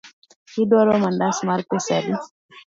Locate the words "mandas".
1.03-1.37